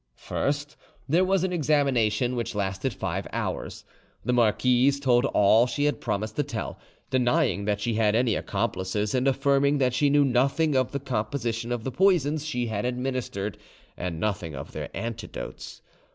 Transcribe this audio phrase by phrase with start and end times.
[0.17, 0.77] First,
[1.07, 3.85] there was an examination which lasted five hours.
[4.25, 6.79] The marquise told all she had promised to tell,
[7.11, 11.71] denying that she had any accomplices, and affirming that she knew nothing of the composition
[11.71, 13.59] of the poisons she had administered,
[13.95, 15.83] and nothing of their antidotes.